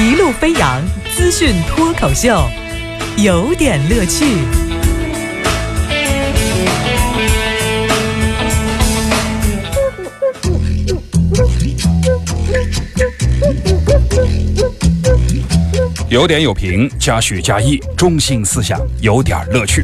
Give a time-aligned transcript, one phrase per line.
[0.00, 0.80] 一路飞扬
[1.14, 2.48] 资讯脱口秀，
[3.18, 4.38] 有点乐趣。
[16.08, 19.82] 有点有评，加许加意，中心思想，有点乐趣。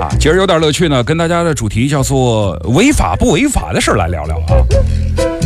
[0.00, 4.64] 啊，今儿有点乐趣呢，跟大家的主题叫做违法不违法的事来聊聊啊。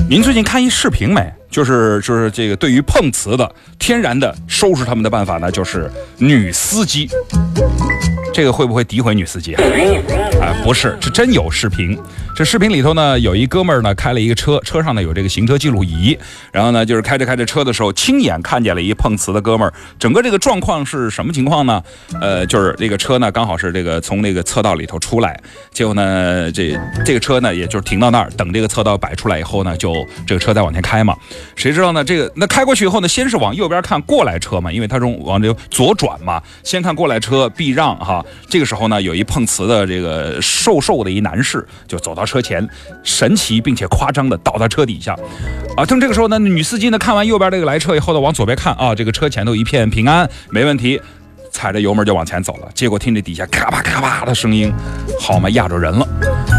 [0.09, 1.29] 您最近看一视频没？
[1.51, 7.09] 就是就是这个对于碰瓷的，天然的收拾他们的办法呢，就是女司机。
[8.35, 9.65] 这个会不会诋毁女司机啊？
[10.43, 11.99] 啊，不是，是真有视频。
[12.37, 16.19] 这视频里头呢，有一哥们儿呢开了一个车，车上呢有这个行车记录仪，
[16.53, 19.73] 然后呢就是开着开着车的时候，亲眼看见了一碰瓷的哥们儿。
[19.99, 21.83] 整个这个状况是什么情况呢？
[22.21, 25.41] 呃，就是这个车呢刚好是这个从那个侧道里头出来，
[25.73, 31.17] 结果呢这这个车呢也就是停到那儿等这个侧道摆出来以后呢，就这个车再往前开嘛。
[31.55, 32.05] 谁知道呢？
[32.05, 38.25] 这个那开过去以后呢，先是往右边看过来车嘛，因为他从往这左转嘛，先看过来车避让哈。
[38.49, 42.69] 这个时候呢，有一碰瓷的这个瘦瘦的一男士就走到车前，
[43.03, 45.17] 神奇并且夸张的倒在车底下，
[45.77, 51.01] 啊，正这个时候呢，女司机呢看完右边这个来车以后呢，往左边看啊，这个车前头一片平安，没问题。
[51.53, 54.71] 踩着油门就往前走了，结果听这底下咔吧咔吧的声音，
[55.19, 56.07] 好嘛，压着人了。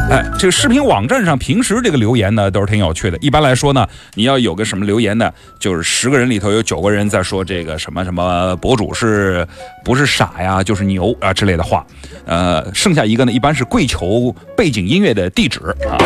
[0.10, 3.18] 哎，这个视频网站上平时这个留言呢都是挺有趣的。
[3.20, 9.46] 一般来说呢，你要有个什么留言呢，就是十个人里头有九个人在说这个什么什么博主是
[9.84, 11.86] 不是傻呀，就是牛啊之类的话。
[12.26, 15.98] 呃，剩下一个呢，一般是跪求背景音乐的地址啊。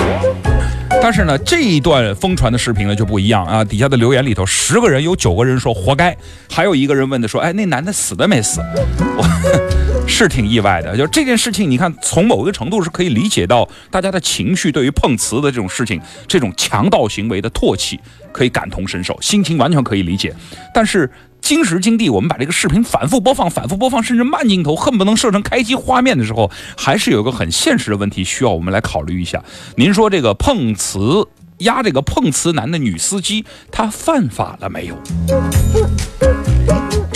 [1.02, 3.64] 但是呢，这一段疯传的视频呢就不一样啊！
[3.64, 6.16] 底下的留言里头，十个人有九个人说活该，
[6.52, 8.60] 还有一个人问的说：“哎，那男的死的没死？”
[9.16, 9.24] 我
[10.12, 10.96] 是挺意外的。
[10.96, 18.00] 就这件事情，你看，从某个程度是可以理解到大家的情绪对于碰瓷的这种事情、这种强盗行为的唾弃，
[18.32, 20.36] 可以感同身受，心情完全可以理解。
[20.74, 21.10] 但是。
[21.44, 29.44] 今时今地，我们把这个视频反复播放、反复播放，甚至慢镜头，恨不能设成开机画面的时候，还是有个很现实的问题需要我们来考虑一下。
[29.76, 34.96] 您说这个碰瓷压这个碰瓷男的女司机，他犯法了没有？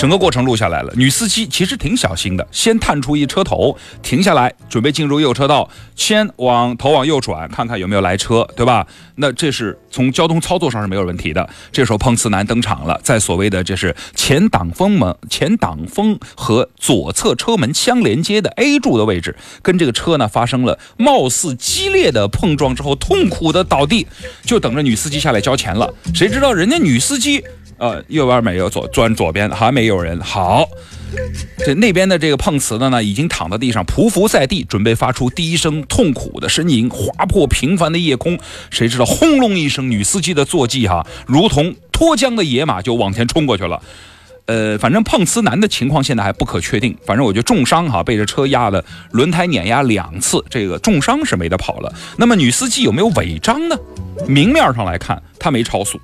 [0.06, 8.86] 整个过程录下来了，女司机其实挺小心的，先探出一车头，停下来，准备进入右车道，先往头往右转，看看有没有来车，对吧？
[9.16, 11.50] 那这是从交通操作上是没有问题的。
[11.72, 24.06] 这时候碰瓷男登场了，在所谓的这是前挡风门、前挡风和左侧车门相连接的 A 柱的位置，跟这个车呢发生了貌似激烈的碰撞之后，痛苦的倒地，
[24.44, 25.92] 就等着女司机下来交钱了。
[26.14, 27.44] 谁知道人家女司机？
[27.78, 30.20] 呃，右边没有左，转左边还没有人。
[30.22, 30.66] 好，
[31.58, 38.40] 这那边的这个碰瓷的呢，已经躺在地上匍匐在地，准备发出第一声痛苦的呻吟，划破平凡的夜空。
[38.70, 43.82] 谁知道轰隆一声，女司机的坐骑哈，如同脱缰的野马就往前冲过去了。
[44.46, 46.96] 呃，反正碰瓷男的情况现在还不可确定。
[47.06, 51.92] 反正我觉得重伤哈，被这车压的轮胎碾压两次，这个重伤是没得跑了。
[52.18, 53.76] 那么女司机有没有违章呢？
[54.28, 56.00] 明面上来看，她没超速。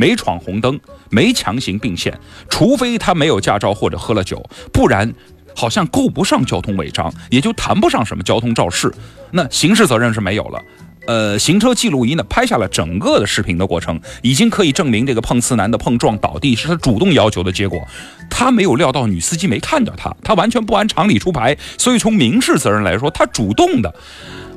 [0.00, 0.80] 没闯红灯，
[1.10, 2.18] 没强行并线，
[2.48, 5.12] 除非他没有驾照或者喝了酒，不然
[5.54, 8.90] 好像够不上交通违章，也就谈不上什么交通肇事。
[9.32, 10.58] 那刑事责任是没有了。
[11.06, 17.86] 呃，行车记录仪呢拍下了整个的视频的过程，已经可以证明这个碰瓷男的碰撞倒地是他主动要求的结果。
[18.30, 23.94] 他没有料到女司机没看到他，他完全不按常理出牌，所以从民事责任来说，他主动的，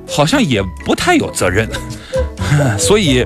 [0.08, 1.68] 好像也不太有责任。
[2.78, 3.26] 所以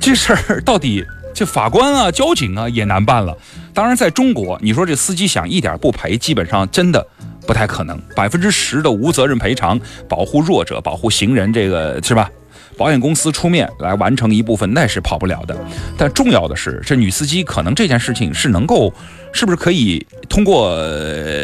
[0.00, 1.04] 这事儿到底？
[1.34, 3.36] 这法官啊，交警啊也难办了。
[3.74, 7.06] 当然，在中国，你说这司机想一点不赔，基本上真的
[7.46, 8.00] 不太可能。
[8.14, 12.30] 百分之十的无责任赔偿，保护弱者，保护行人，这个是吧？
[12.76, 15.56] 保险公司出面来完成一部分，那是跑不了的。
[15.96, 18.92] 但重要的是，这女司机可能这件事情是能够。
[19.32, 20.74] 是不是可以通过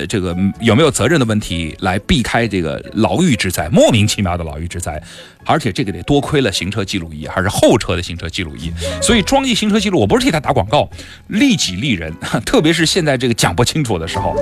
[0.09, 3.69] 这个有没有责任的问题来避开这个牢狱之灾？
[3.69, 4.99] 莫名其妙的牢狱之灾，
[5.45, 8.73] 而且这个得多亏了行车记录仪，还是后车的行车记录仪。
[9.03, 10.89] 所以装一行车记录，我不是替他打广告，
[11.27, 12.11] 利己利人，
[12.47, 14.35] 特别是现在这个讲不清楚的时候。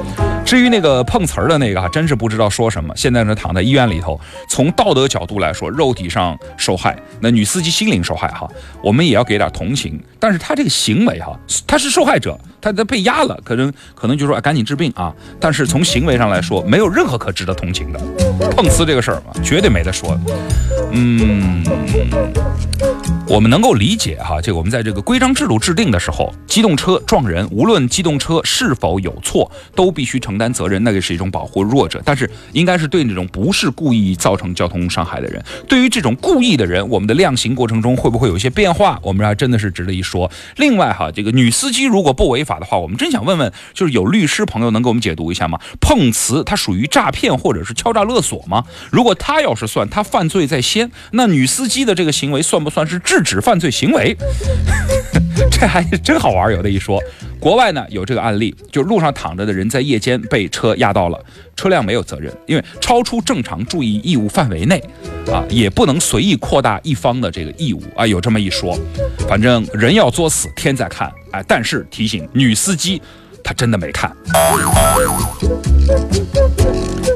[0.44, 2.94] 至于那个碰瓷儿的那个，真是不知道说什么。
[2.96, 8.50] 现在呢，躺在医院里头，从道德角度来说，肉体上受害，那女司机心灵受害哈，
[8.82, 10.00] 我们也要给点同情。
[10.18, 13.38] 但是她这个行为哈，她是受害者，她她被压了。
[13.44, 15.14] 可能可能就说赶紧治病啊！
[15.38, 18.00] 但是从行为上来说，没有任何可值得同情的。
[18.56, 20.18] 碰瓷这个事儿嘛，绝对没得说。
[20.92, 21.62] 嗯。
[23.30, 32.02] 我们能够理解哈，这个我们在这个规章制度制定的时候，机动车撞人，无论机动车是否有错，都必须承担责任，那个是一种保护弱者。
[32.04, 38.98] 但是应该是对那种不是故意造成交通伤害的人，对于这种故意的人，我们的量刑过程中会不会有一些变化？
[39.00, 40.28] 我们还真的是值得一说。
[40.56, 45.60] 另外哈，这个女司机如果不违法的话，我们真想问问，就是有律师朋友能给我们解读一下吗？
[45.80, 48.64] 碰瓷它属于诈骗或者是敲诈勒索吗？
[48.90, 54.16] 如果他要是算，他犯罪在先，那女司机的这个行为算不算是制止犯罪行为？
[55.50, 57.02] 这还真好玩，有的一说。
[57.38, 61.18] 国外呢有这个案例，就路上躺着的人在夜间被车压到了，
[61.56, 64.82] 车辆没有责任，因为超出正常注意义务范围内，
[65.32, 68.78] 啊，也不能随意扩大一方的这个义务啊，有这么一说。
[69.28, 73.00] 反正人要作死，天在看，哎，但是提醒女司机，
[73.42, 74.14] 她真的没看。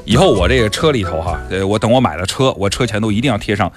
[0.06, 3.70] 以后我这个车里头哈，呃，我等我买了车，我车前都一定要贴上。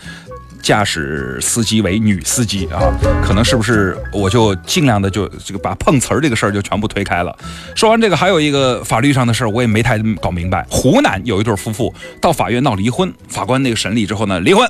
[0.68, 2.92] 驾驶司机为女司机啊，
[3.24, 7.34] 可能是不是我就尽量的就这个把碰瓷儿这个事儿就全部推开了。
[7.74, 10.68] 说完这个，还有一个法律上的事儿，我也没太搞明白。
[10.70, 14.70] 湖南有一对夫妇到法院闹离婚，法官那个审理之后呢，离婚。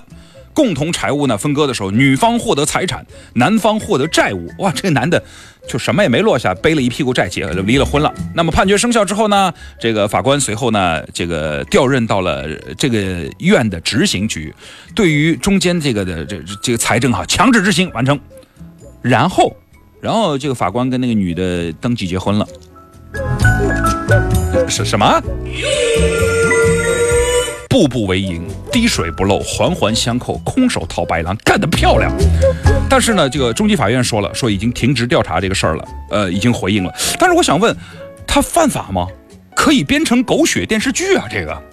[0.57, 3.06] 共同财物呢分割的时候，女方获得财产，
[3.36, 4.51] 男方获得债务。
[4.57, 5.21] 哇，这个男的
[5.68, 8.12] 就什么也没落下，背了一屁股债，结就离了婚了。
[8.33, 12.98] 那么判决生效之后呢，这个法官随后呢，这个调任到了这个
[13.38, 14.51] 院的执行局，
[14.95, 18.19] 对于中间这个的这这个财政哈强制执行完成。
[19.04, 19.56] 然后，
[20.01, 22.48] 然后这个法官跟那个女的登记结婚了。
[24.68, 25.21] 是什么？
[27.78, 32.12] 步步为营，滴水不漏，环环相扣，空手套白狼，干得漂亮。
[32.90, 36.92] 但是呢，这个中级法院说了，说已经停职调查这个事儿了，呃，已经回应了。
[37.20, 37.78] 但是我想问，
[38.26, 39.06] 他犯法吗？
[39.56, 41.64] 可以编成狗血电视剧啊，这个。